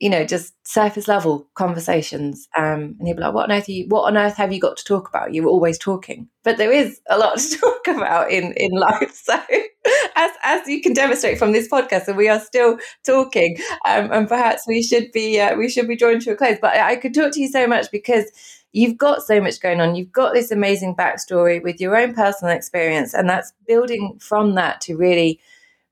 [0.00, 2.46] you know, just surface level conversations.
[2.54, 4.76] Um, and he'll be like, what on earth you, what on earth have you got
[4.76, 5.32] to talk about?
[5.32, 9.14] You were always talking, but there is a lot to talk about in, in life.
[9.14, 9.34] So
[10.16, 13.56] as, as you can demonstrate from this podcast, and we are still talking,
[13.86, 16.76] um, and perhaps we should be, uh, we should be drawing to a close, but
[16.76, 18.30] I could talk to you so much because
[18.74, 19.94] you've got so much going on.
[19.94, 24.80] You've got this amazing backstory with your own personal experience, and that's building from that
[24.82, 25.40] to really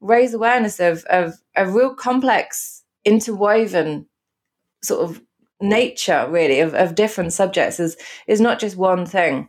[0.01, 4.07] raise awareness of of a real complex, interwoven
[4.83, 5.23] sort of
[5.61, 9.49] nature, really, of, of different subjects is is not just one thing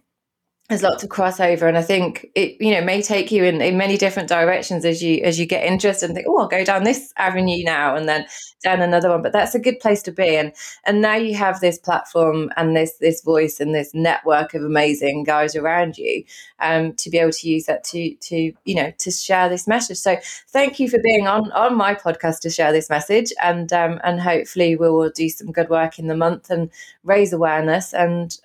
[0.74, 3.78] there's lots of crossover and i think it you know may take you in, in
[3.78, 6.84] many different directions as you as you get interested and think oh i'll go down
[6.84, 8.26] this avenue now and then
[8.64, 10.52] down another one but that's a good place to be and
[10.86, 15.24] and now you have this platform and this this voice and this network of amazing
[15.24, 16.24] guys around you
[16.64, 19.98] um, to be able to use that to to you know to share this message.
[19.98, 20.18] So
[20.50, 24.20] thank you for being on on my podcast to share this message and um, and
[24.20, 26.70] hopefully we will do some good work in the month and
[27.04, 28.38] raise awareness and